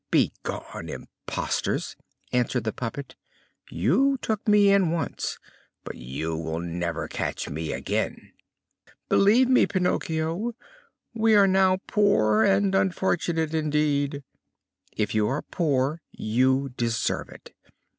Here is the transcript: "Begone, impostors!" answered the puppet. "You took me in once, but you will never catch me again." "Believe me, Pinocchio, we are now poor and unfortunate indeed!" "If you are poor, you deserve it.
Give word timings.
"Begone, 0.09 0.89
impostors!" 0.89 1.95
answered 2.33 2.63
the 2.63 2.73
puppet. 2.73 3.13
"You 3.69 4.17
took 4.19 4.47
me 4.47 4.71
in 4.71 4.89
once, 4.89 5.37
but 5.83 5.93
you 5.95 6.35
will 6.35 6.57
never 6.59 7.07
catch 7.07 7.47
me 7.49 7.71
again." 7.71 8.33
"Believe 9.09 9.47
me, 9.47 9.67
Pinocchio, 9.67 10.55
we 11.13 11.35
are 11.35 11.45
now 11.45 11.77
poor 11.85 12.41
and 12.43 12.73
unfortunate 12.73 13.53
indeed!" 13.53 14.23
"If 14.97 15.13
you 15.13 15.27
are 15.27 15.43
poor, 15.43 16.01
you 16.09 16.69
deserve 16.75 17.29
it. 17.29 17.53